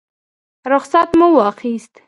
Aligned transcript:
رخصت 0.71 1.09
مو 1.19 1.27
واخیست. 1.37 1.93